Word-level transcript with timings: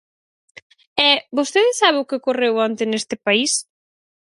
E 1.07 1.09
¿vostede 1.37 1.71
sabe 1.81 1.97
o 2.01 2.07
que 2.07 2.17
ocorreu 2.19 2.53
onte 2.67 2.83
neste 2.87 3.15
país? 3.25 3.51